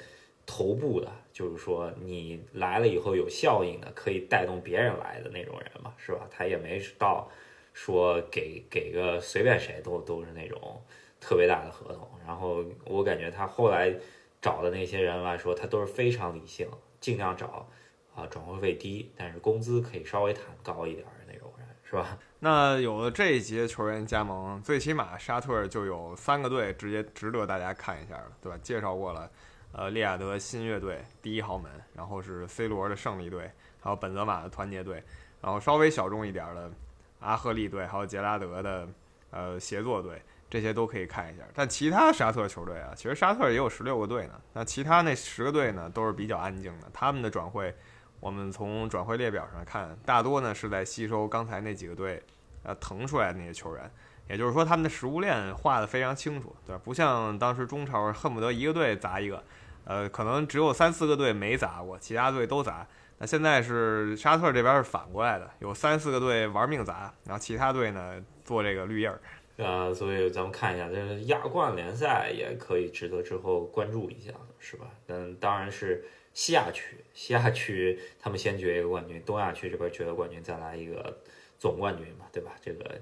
[0.45, 6.21] 头部的，就是说你来了以后有效应的，可以带动别人来的那种人嘛，是吧？
[6.29, 7.27] 他也没到
[7.73, 10.79] 说给给个随便谁都都是那种
[11.19, 12.07] 特别大的合同。
[12.25, 13.93] 然后我感觉他后来
[14.39, 16.69] 找的那些人来说，他都是非常理性，
[16.99, 17.67] 尽量找
[18.15, 22.17] 啊转会费低，但是工资可以稍微谈高一点的那种人，是吧？
[22.39, 28.57] 那有了这一级球员加盟，最起码沙特就有三个队直接值得大家看一下了，对吧？
[28.61, 29.31] 介绍过了，
[29.73, 35.03] 呃，利亚德新乐队第一豪门，然后是 C 罗的胜利队，还有本泽马的团结队，
[35.41, 36.71] 然后稍微小众一点的
[37.19, 38.87] 阿赫利队，还有杰拉德的
[39.31, 41.43] 呃协作队，这些都可以看一下。
[41.55, 47.75] 但其他沙特球队啊，其实沙特也有十六个队呢，那其他那十个队呢都是比较安静的，他们的转会。
[48.19, 52.23] 我们从转会列表上看，大多呢是在吸收刚才那几个队，
[52.63, 53.91] 呃，腾出来的那些球员。
[54.29, 56.81] 也就是说，他们的食物链画得非常清楚，对吧？
[56.85, 59.43] 不像当时中超恨不得一个队砸一个，
[59.85, 62.87] 呃，可能只有三四个队没砸过，其他队都砸。
[63.17, 69.19] 那现在是沙特这边是反过来的，有三四个队玩命砸，然后其他队呢做这个绿叶儿。
[69.57, 74.87] 呃，所以咱们看一下，这个亚冠联赛也可以值得之后关注一下，是吧？
[75.07, 76.03] 嗯，当然是。
[76.35, 81.15] 西亚区，西亚区他们先决一个冠军，东亚区这边决个冠军，再来一个
[81.59, 82.53] 总冠军嘛，对吧？
[82.59, 82.99] 这个，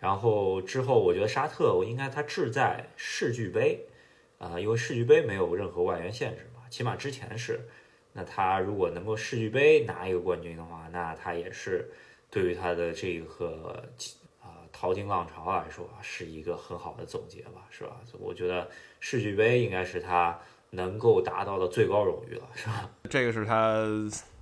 [0.00, 3.86] 然后之后我觉得沙特，我应该他志在世俱杯，
[4.44, 7.60] 啊，因为世俱杯没有任何外援限制嘛，起码之前是。
[8.12, 11.90] 那他如果能够世俱杯拿一个冠军的话，那他也是
[12.30, 13.82] 对于他的这个
[14.40, 17.96] 啊淘金浪潮来说是一个很好的总结吧，是吧？
[18.18, 18.68] 我觉得
[19.00, 20.38] 世俱杯应该是他。
[20.70, 22.90] 能够达到的最高荣誉了，是吧？
[23.08, 23.86] 这个是他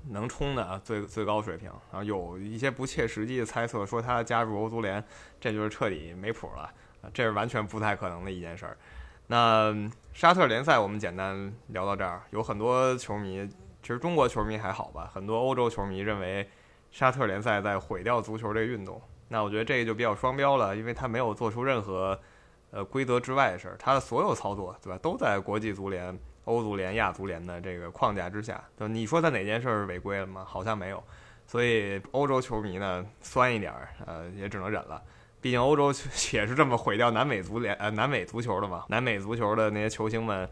[0.09, 1.69] 能冲的最最高水平。
[1.91, 5.05] 然后有一些不切实际的猜测说他加入欧足联，
[5.39, 6.73] 这就是彻底没谱了。
[7.13, 8.79] 这是完全不太可能的一件事儿。
[9.33, 9.75] 那
[10.13, 12.21] 沙特联赛我们简单聊到这儿。
[12.33, 13.49] 有很多球迷，
[13.81, 15.11] 其实中国球迷还好吧？
[15.11, 16.47] 很多欧洲球迷认为
[16.91, 19.01] 沙特联赛在毁掉足球这个运动。
[19.29, 22.21] 那我觉得这个就比较双标了，因为他没有做出任何。
[22.73, 28.63] 呃，规则之外的事儿，他的所有操作，对吧，都在国际足联、欧足联、亚足联的这个框架之下。
[28.79, 30.45] 就你说他哪件事儿违规了吗？
[30.47, 31.03] 好像没有。
[31.47, 35.03] 所以欧洲球迷呢，酸一点儿，呃，也只能忍了。
[35.43, 35.93] 毕竟欧洲
[36.33, 38.85] 也是这么毁掉南美足联、呃南美足球的嘛。
[38.89, 40.49] 南美足球的那些球星们，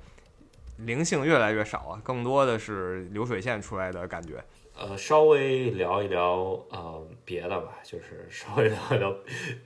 [0.79, 4.42] 灵性越来越少啊，更多的是流水线出来的感觉。
[4.76, 9.14] 呃，稍微聊一聊呃别的吧，就是稍微聊一聊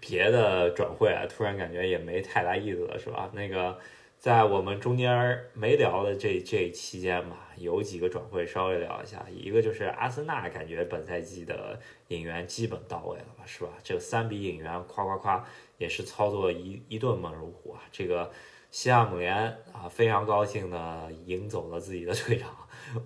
[0.00, 3.30] 别的转会啊，突然感觉也没太大意思了，是吧？
[3.32, 3.78] 那个
[4.24, 13.72] 在我们中间没聊的这这期间吧，有几个转会稍微聊一下，一个就是阿森纳，感觉本赛季的引援基本到位了吧，是吧？
[13.82, 15.44] 这三笔引援夸夸夸
[15.76, 18.32] 也是操作一一顿猛如虎啊，这个
[18.70, 19.37] 西汉姆联
[19.74, 22.48] 啊非常高兴的迎走了自己的队长。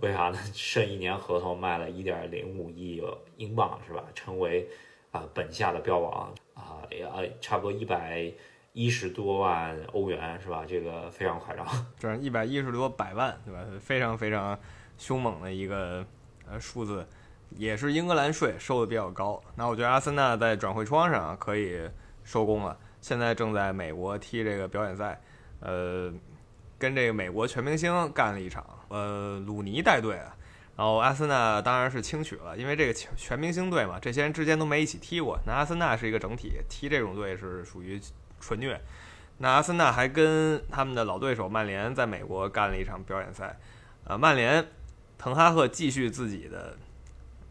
[0.01, 0.39] 为啥呢？
[0.55, 3.03] 剩一年合同卖了一点零五亿
[3.39, 4.05] 英镑，是吧？
[4.15, 4.69] 成为
[5.11, 7.05] 啊本夏的标王啊，也
[7.41, 8.33] 差不多一百
[8.79, 10.65] 一十多万欧元是吧？
[10.65, 11.67] 这个非常夸张，
[11.99, 13.59] 这一百一十多百万对吧？
[13.81, 14.57] 非常非常
[14.97, 16.07] 凶猛的一个
[16.49, 17.05] 呃数字，
[17.57, 19.43] 也是英格兰税收的比较高。
[19.57, 21.81] 那我觉得阿森纳在转会窗上可以
[22.23, 25.21] 收工了，现在正在美国踢这个表演赛，
[25.59, 26.13] 呃，
[26.79, 30.37] 跟这个美国全明星干了一场，呃，鲁尼带队啊。
[30.77, 35.37] 然后阿森纳当然是轻取了，因为这个全明星队嘛，这些人之间都没一起踢过。
[35.45, 38.01] 那阿森纳是一个整体，踢这种队是属于
[38.41, 38.81] 纯虐。
[39.39, 43.57] 那阿森纳还跟他们的老对手曼联在美国干了一场表演赛。
[44.05, 44.67] 呃，曼联
[45.17, 46.77] 滕哈赫继续自己的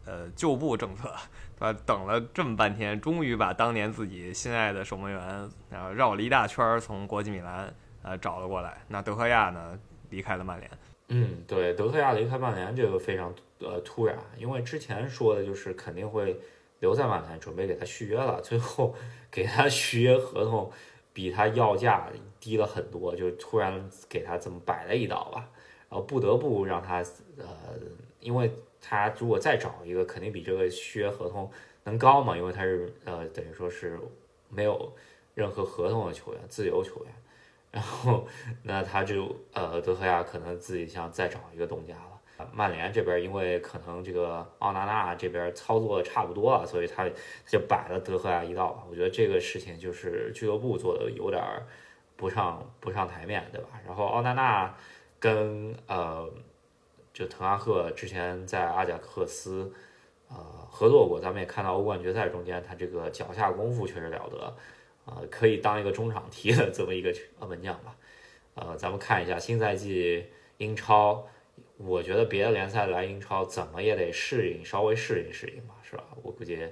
[0.04, 1.10] 呃旧部政策，
[1.58, 1.80] 对吧？
[1.86, 7.72] 等了这么半天，终于把当年自己心爱的守门员，然后绕了一大圈从国际米兰
[8.02, 8.82] 呃找了过来。
[8.88, 9.78] 那德赫亚呢
[10.10, 10.70] 离开了曼联。
[11.08, 16.38] 嗯，对，德赫亚离开曼联这个非常呃突然，因为之前说的就是肯定会
[16.80, 18.94] 留在曼联，准备给他续约了，最后
[19.30, 20.70] 给他续约合同
[21.12, 25.48] 比他要价低了很多，就突然给他这么摆了一刀吧，
[25.90, 26.98] 然后不得不让他
[27.36, 27.46] 呃，
[28.20, 31.50] 因为他如果再找一个，肯定比这个续约合同
[31.84, 33.98] 能高嘛，因为他是呃等于说是
[34.48, 34.92] 没有
[35.34, 37.12] 任何合同的球员，自由球员。
[37.70, 38.26] 然后，
[38.62, 42.17] 那他就呃，德赫亚可能自己想再找一个东家了。
[42.52, 47.10] 曼联这边因为可能这个奥纳纳这边操作差不多了，所以他他
[47.46, 48.86] 就摆了德赫亚一道。
[48.90, 51.42] 我觉得这个事情就是俱乐部做的有点
[52.16, 53.68] 不上不上台面对吧？
[53.86, 54.74] 然后奥纳纳
[55.18, 56.28] 跟呃，
[57.12, 59.72] 就滕哈赫之前在阿贾克斯
[60.28, 60.36] 呃
[60.70, 64.56] 合作过，咱们也看到欧冠决赛中间他这个脚下功夫确实了得。
[65.06, 67.10] 呃，可以当一个中场踢的这么一个
[67.48, 67.96] 门将吧。
[68.56, 70.26] 呃，咱们看一下新赛季
[70.58, 71.26] 英超，
[71.78, 76.04] 我觉得别的联赛来英超怎么也得适应，稍微适应适应吧，是吧？
[76.22, 76.68] 我估计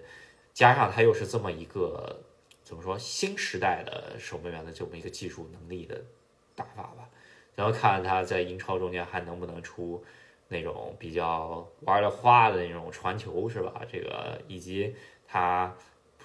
[0.53, 2.21] 加上他又是这么一个
[2.62, 6.01] 怎么说新时代的守门员的这么一个技术能力的
[6.55, 7.09] 打法吧，
[7.55, 10.05] 然后看他在英超中间还能不能出
[10.49, 13.83] 那种比较玩的花的那种传球，是吧？
[13.90, 14.95] 这个以及
[15.27, 15.75] 他。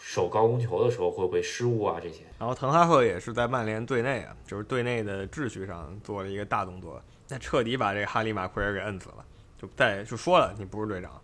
[0.04, 2.00] 守高空球的时候会不会失误啊？
[2.02, 2.24] 这些。
[2.40, 7.00] 然后滕哈赫也是在曼联队内啊，就是队内的秩序上做了一个大动作，
[7.32, 9.26] 他彻底把这个哈利马奎尔给摁死了，
[9.58, 11.20] 就再就说了你不是队长。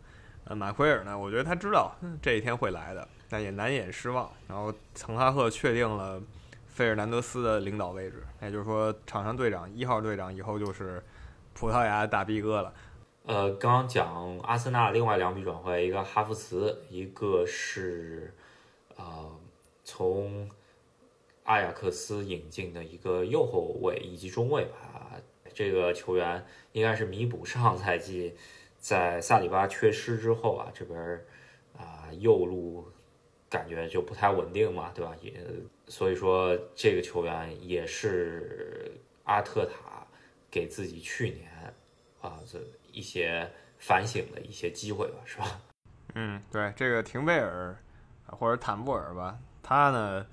[0.46, 4.32] 呃，马奎尔呢，我觉得他知道这一天会来的，但也难掩失望。
[4.48, 6.22] 然后滕哈赫确定了
[6.68, 11.04] 费尔南德斯的领导位置，也就是说场上队长一号队长以后就是
[11.54, 12.74] 葡萄牙大逼哥了。
[13.26, 18.34] 呃，刚刚讲阿森纳另外两笔转会，一个哈弗茨，一个是。
[19.00, 19.32] 呃，
[19.84, 20.50] 从
[21.44, 24.87] 阿贾克斯引进的一个右后卫以及中卫吧，
[25.58, 28.36] 这个球员应该是弥补上赛季
[28.78, 31.20] 在萨里巴缺失之后啊，这边
[31.76, 32.88] 啊右路
[33.50, 35.16] 感觉就不太稳定嘛，对吧？
[35.20, 35.34] 也
[35.88, 38.92] 所以说这个球员也是
[39.24, 40.06] 阿特塔
[40.52, 41.50] 给自己去年
[42.22, 42.60] 啊这
[42.92, 45.60] 一些反省的一些机会吧，是吧？
[46.14, 47.76] 嗯，对，这个廷贝尔。
[48.30, 50.28] 或者坦布尔吧，他呢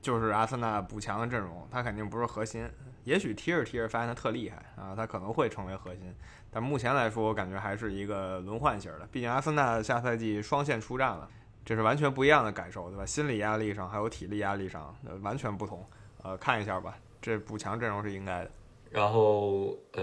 [0.00, 2.70] 就是阿森纳补强的阵容，他肯定不是核心。
[3.10, 6.14] 也许踢着踢着发现他特厉害啊，他可能会成为核心。
[6.48, 9.08] 但目前来说，我感觉还是一个轮换型的。
[9.10, 11.28] 毕竟阿森纳下赛季双线出战了，
[11.64, 13.04] 这是完全不一样的感受，对吧？
[13.04, 15.84] 心理压力上还有体力压力上，完全不同。
[16.22, 18.50] 呃，看一下吧，这补强阵容是应该的。
[18.90, 20.02] 然后呃，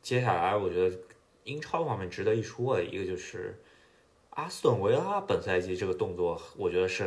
[0.00, 0.98] 接下来我觉得
[1.44, 3.60] 英超方面值得一说的一个就是。
[4.34, 7.06] 阿斯顿维拉本赛季这个动作，我觉得是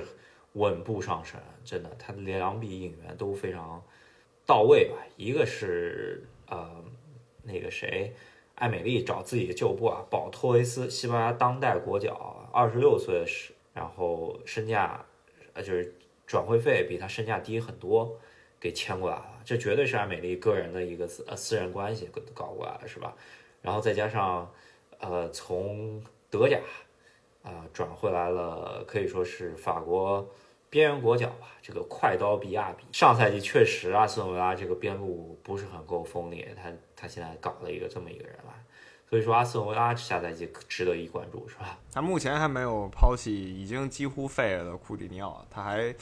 [0.53, 3.83] 稳步上升，真的，他的两笔引援都非常
[4.45, 4.97] 到位吧。
[5.17, 6.84] 一个是呃，
[7.43, 8.13] 那个谁，
[8.55, 15.05] 艾美丽找自己的旧部啊，保托维斯，西班牙当代国脚，二十六岁是，然后身价
[15.53, 18.17] 呃就是转会费比他身价低很多，
[18.60, 23.15] 给签过来了，这绝对是艾美丽个人的一个私呃私人关系搞过来的，是吧？
[23.62, 24.51] 然后再加上
[24.99, 26.60] 呃，从德甲。
[27.43, 30.27] 啊，转回来了，可以说是法国
[30.75, 31.47] 边缘国脚吧。
[31.61, 38.53] 这个快刀比亚比，上赛季确实阿斯顿维拉这个边路不是很够锋利，他他现在搞了一个这么一个人来，
[39.09, 41.78] 所以说阿斯顿维拉下赛季值得一关注，是吧？
[41.93, 45.95] 他目前还没有抛弃已经几乎废了的库蒂尼奥，他还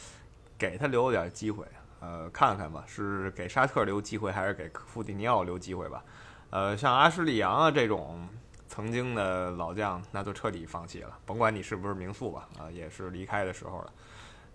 [0.57, 1.63] 给他留了点机会，
[1.99, 6.03] 呃，看看吧，是给沙特留机会还是给库蒂尼奥留机会吧？
[6.49, 8.27] 呃，像阿什利杨啊这种。
[8.69, 13.93] 曾经的老将，那就彻底放弃了，甭管你是不是名宿吧，啊，也是离开的时候了。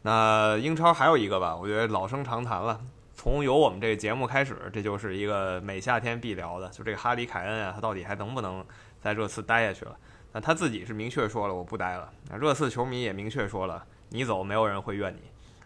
[0.03, 2.81] 那英超还有一个吧，我觉得老生常谈了，
[3.15, 8.65] 从有我们这个节目开始，这就是一个每夏天必聊的，就这个哈里凯恩啊，他到底还能不能
[9.01, 9.97] 在热刺待下去了？
[10.33, 12.11] 那他自己是明确说了，我不待了。
[12.31, 15.23] 那热刺球迷也明确说了，你走没有人会怨你。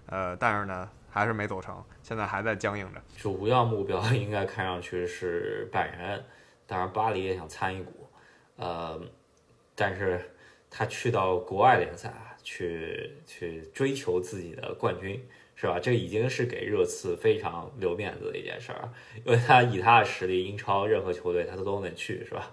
[0.06, 3.00] 呃，但是呢，还是没走成，现在还在僵硬着。
[3.16, 6.24] 主要目标应该看上去是拜仁，
[6.66, 8.08] 当然巴黎也想参一股，
[8.56, 9.00] 呃，
[9.74, 10.34] 但是
[10.70, 12.12] 他去到国外联赛，
[12.42, 15.22] 去去追求自己的冠军，
[15.54, 15.78] 是吧？
[15.78, 18.88] 这已经是给热刺非常留面子的一件事儿，
[19.24, 22.50] 因为他以他的实力，英超任何球队他都都能去，是吧？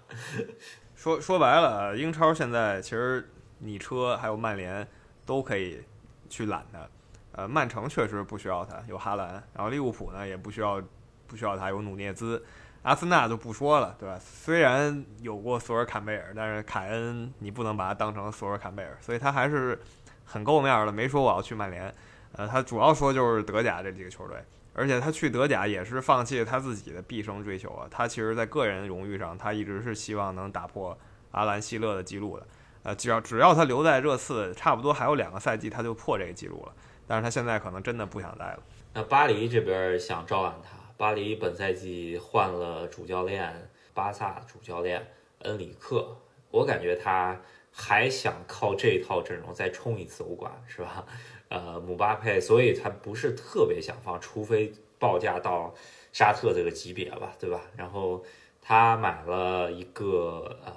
[0.96, 4.86] 说说白了，英超现在其实你车还有曼联
[5.26, 5.82] 都可以
[6.30, 6.88] 去揽他。
[7.32, 10.82] 呃，曼城确实不需要他，有哈兰，然后利物浦呢也不需要，
[11.26, 12.44] 不需要他，有努涅兹，
[12.84, 14.18] 阿森纳就不说了，对吧？
[14.22, 19.80] 虽然有过索尔坎贝尔，但是凯恩你不能把他当成索尔坎贝尔，所以他还是
[20.26, 21.94] 很够面的，没说我要去曼联。
[22.34, 24.38] 呃，他主要说就是德甲这几个球队，
[24.74, 27.88] 而且他去德甲也是放弃了他自己的毕生追求啊。
[27.90, 30.98] 他其实在个人荣誉上，他一直是希望能打破
[31.32, 32.48] 阿兰希勒的记录的。
[32.84, 36.72] 呃，只要只要他留在热刺，差不多还有两个赛季，他就破这个记录了。
[37.06, 38.60] 但是他现在可能真的不想待了。
[38.94, 45.08] 那巴黎这边想招揽他，巴黎本赛季换了主教练，巴萨主教练
[45.44, 46.18] 恩里克，
[46.52, 47.42] 我感觉他
[47.72, 51.06] 还想靠这套阵容再冲一次欧冠，是吧？
[51.48, 55.74] 呃，姆巴佩，所以他不是特别想放，除非报价到
[56.12, 57.62] 沙特这个级别吧，对吧？
[57.78, 58.22] 然后
[58.62, 60.74] 他买了一个呃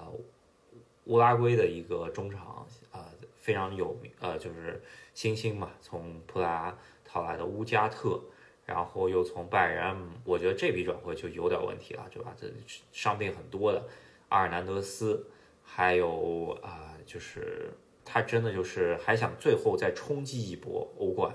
[1.07, 3.05] 乌拉圭的一个中场，呃，
[3.35, 4.81] 非常有名，呃，就是。
[5.15, 8.19] 新星嘛，从葡萄牙淘来的乌加特，
[8.65, 12.35] 然后又从拜仁，我觉得这笔转会就有点问题了，对吧？
[12.41, 12.47] 这
[12.93, 13.85] 伤病很多的
[14.29, 15.27] 阿尔南德斯，
[15.63, 17.71] 还有啊，就是
[18.05, 21.35] 他真的就是还想最后再冲击一波欧冠，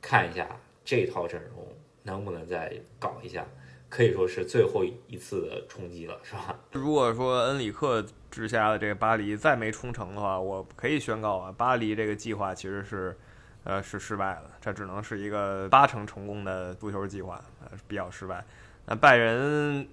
[0.00, 1.66] 看一下这套阵容
[2.02, 3.46] 能不能再搞一下，
[3.88, 6.58] 可以说是最后一次的冲击了，是吧？
[6.72, 8.04] 如果说恩里克。
[8.28, 13.16] 之下的这个巴黎再没冲成的话，我可以宣告啊，巴黎这个计划其实是，
[13.66, 14.42] 呃，是失败了。
[14.60, 18.44] 这只能是一个八成成功的足球计划，呃，比较失败。
[18.86, 19.86] 那拜仁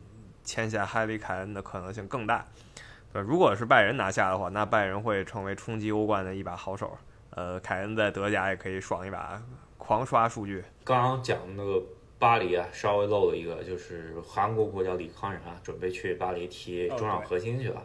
[0.43, 2.45] 签下哈里凯恩的可能性更大。
[3.13, 6.95] 呃，如果是拜仁拿下的话，那拜仁会成为冲击欧冠的一把好手。
[7.31, 9.41] 呃，凯恩在德甲也可以爽一把，
[9.79, 10.63] 狂刷数据。
[10.83, 11.81] 刚刚讲那个
[12.19, 17.83] 巴黎啊，稍微漏了一个，就是韩国国脚李康仁啊，准备去巴黎踢中场核心去了。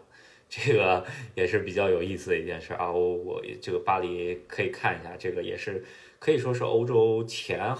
[0.49, 2.90] 这个也是比较有意思的一件事啊！
[2.90, 5.84] 我我这个巴黎可以看一下，这个也是
[6.18, 7.74] 可以说是欧洲前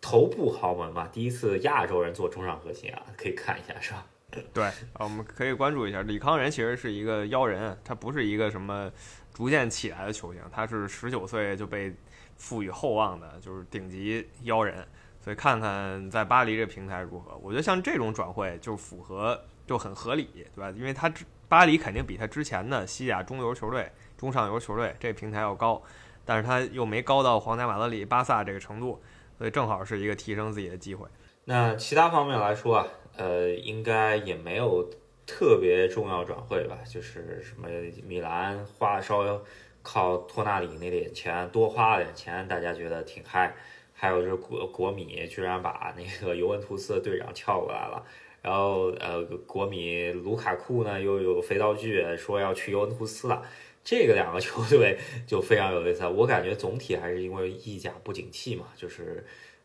[0.00, 4.06] 头部豪门嘛，第一次亚洲人做中场核心啊，可以看一下是吧？
[4.52, 8.90] 对，我们可以关注一下李康仁，其实是一个妖人，他不是一个什么
[9.32, 11.94] 逐渐起来的球星，他是十九岁就被
[12.36, 14.86] 赋予厚望的，就是顶级妖人，
[15.20, 17.36] 所以看看在巴黎这平台如何？
[17.38, 20.70] 我觉得像这种转会就符合就很合理，对吧？
[20.76, 21.10] 因为他
[21.48, 25.82] 巴黎肯定比他之前的西甲中游球队、中上游球队这平台要高，
[26.24, 29.02] 但是他又没高到皇家马德里、巴萨这个程度，
[29.38, 31.08] 所以正好是一个提升自己的机会。
[31.44, 32.86] 那其他方面来说啊，
[33.16, 34.86] 呃，应该也没有
[35.26, 36.76] 特别重要转会吧？
[36.86, 37.68] 就是什么
[38.06, 39.40] 米兰花稍微
[39.82, 43.54] 靠托纳里那点钱多花了点钱，大家觉得挺嗨。
[44.00, 48.04] 还有就是国国米居然把那个尤文图斯的队长撬过来了。
[48.48, 53.42] 然后，呃，国米卢卡库呢又有肥皂剧，说要去尤文图斯了。
[53.84, 56.06] 这个两个球队就非常有意思。
[56.08, 59.22] 我感觉总体还是因为意甲不景气嘛，就是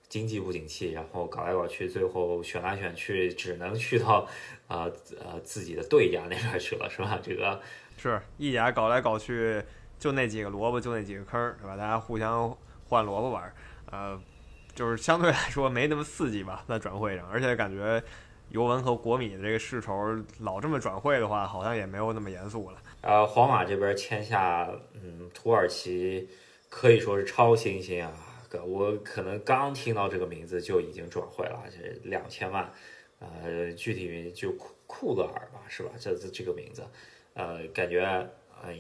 [0.10, 4.28] 经济不景气，然后搞来搞去，最后选来选去，只能去到
[4.68, 7.18] 啊呃自己的对家那边去了，是吧？
[7.24, 7.62] 这个
[7.98, 9.64] 是意甲搞来搞去，
[9.98, 11.78] 就那几个萝卜，就那几个坑，是吧？
[11.78, 12.54] 大家互相
[12.90, 13.56] 换萝卜玩，
[13.90, 14.22] 呃，
[14.76, 18.04] 就是相对来说没那么刺激吧，在转会上，而且感觉。
[18.54, 19.92] 尤文和国米的这个世仇
[20.42, 22.78] 老这么转会的话，好像也没有那么严肃了。
[23.02, 26.30] 呃，皇马这边签下，嗯，土耳其
[26.70, 28.14] 可以说是超新星啊！
[28.64, 32.72] 我可能刚听到这个名字就已经转会了，这两千万，
[33.18, 35.90] 呃，具体名就库库勒尔吧，是吧？
[36.00, 36.84] 这这这个名字，
[37.34, 38.04] 呃，感觉
[38.64, 38.78] 哎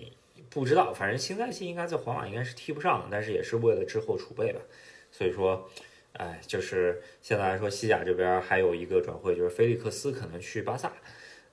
[0.51, 4.61] 不知道，反正新赛季应该在皇马应该是踢不上，但是也是为了之后储备吧。
[5.09, 5.67] 所以说。
[6.13, 10.93] 哎，就是现在来说，西甲这边还有一个转会，就是菲利克斯可能去巴萨，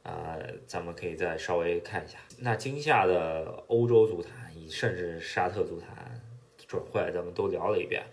[0.02, 0.36] 啊，
[0.66, 2.18] 咱们可以再稍微看一下。
[2.40, 6.20] 那今夏的欧洲足坛，以甚至沙特足坛
[6.68, 8.04] 转会，咱们都聊了一遍，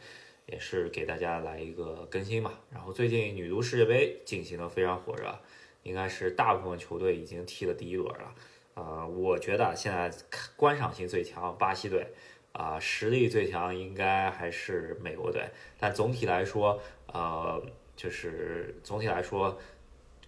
[0.45, 2.53] 也是给大家来一个更新嘛。
[2.71, 5.37] 然后最近女足世界杯进行的非常火热，
[5.83, 8.33] 应该是大部分球队已经踢了第一轮了。
[8.75, 10.09] 呃，我觉得现在
[10.55, 12.07] 观赏性最强，巴西队。
[12.57, 15.47] 啊，实力最强应该还是美国队，
[15.79, 16.79] 但总体来说，
[17.13, 17.61] 呃，
[17.95, 19.55] 就是总体来说，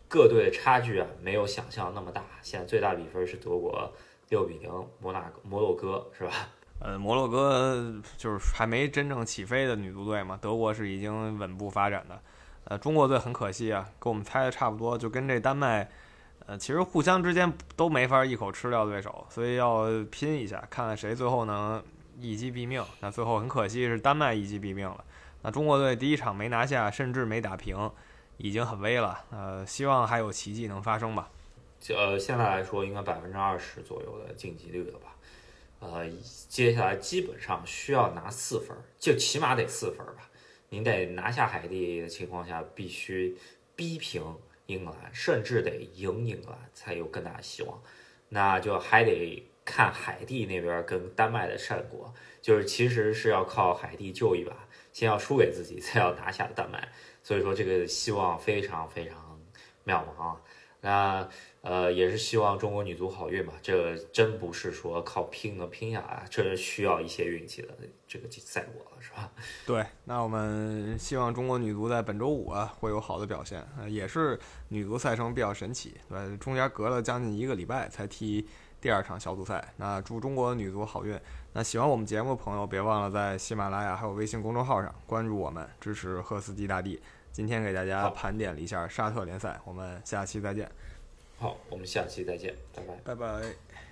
[0.08, 2.24] 各队差距啊没有想象那么大。
[2.44, 3.92] 现在最大比分是德国
[4.30, 4.72] 六比零
[5.02, 6.32] 摩纳摩洛哥，是吧？
[6.82, 12.22] 呃，摩洛哥就是还没真正起飞的女足队嘛，德国是已经稳步发展的。
[12.66, 15.90] 呃，中国队很可惜啊，跟我们猜的差不多，就跟这丹麦，
[16.46, 21.84] 呃，其实互相之间都没法一口吃掉对手，所以要拼一下，看看谁最后能
[22.22, 22.84] 一击毙命。
[23.00, 25.04] 那最后很可惜是丹麦一击毙命了。
[25.42, 27.92] 那中国队第一场没拿下，甚至没打平，
[28.38, 29.26] 已经很危了。
[29.32, 31.32] 呃，希望还有奇迹能发生吧。
[31.90, 35.16] 呃，现在来说应该百分之二十左右的晋级率了吧？
[35.80, 36.10] 呃，
[36.50, 40.30] 接下来基本上需要拿四分，就起码得四分吧。
[40.68, 43.38] 您得拿下海地的情况下，必须
[43.78, 44.22] 逼平
[44.66, 47.82] 英格兰，甚至得赢英格兰才有更大的希望。
[48.28, 52.12] 那就还得看海地那边跟丹麦的战果，
[52.42, 54.52] 就是其实是要靠海地救一把，
[54.92, 56.90] 先要输给自己，再要拿下丹麦。
[57.22, 59.40] 所以说这个希望非常非常
[59.86, 60.36] 渺茫。
[60.82, 61.28] 那
[61.62, 63.52] 呃，也是希望中国女足好运吧。
[63.62, 67.68] 这真不是说靠拼能拼下来，这需要一些运气的
[68.08, 69.30] 这个赛果了，是吧？
[69.68, 73.62] 对，那我们希望中国女足在本周五啊会有好的表现。
[73.90, 74.40] 也是
[74.70, 78.48] 女足赛程比较神奇，对，中间隔了将近一个礼拜才踢
[78.82, 79.74] 第二场小组赛。
[79.78, 81.20] 那祝中国女足好运。
[81.54, 87.02] 那喜欢我们节目的朋友，别忘了在喜马拉雅还有微信公众号上关注我们，支持赫斯基大帝。
[87.32, 90.70] 今天给大家盘点了一下沙特联赛，我们下期再见。
[91.38, 93.89] 好，我们下期再见，拜拜，拜拜。